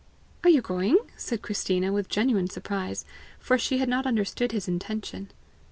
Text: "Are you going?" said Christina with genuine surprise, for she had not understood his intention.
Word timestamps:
"Are 0.43 0.49
you 0.49 0.63
going?" 0.63 0.97
said 1.15 1.43
Christina 1.43 1.93
with 1.93 2.09
genuine 2.09 2.49
surprise, 2.49 3.05
for 3.37 3.59
she 3.59 3.77
had 3.77 3.87
not 3.87 4.07
understood 4.07 4.51
his 4.51 4.67
intention. 4.67 5.29